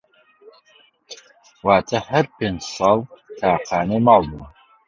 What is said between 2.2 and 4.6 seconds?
پێنج ساڵ تاقانەی ماڵ بووم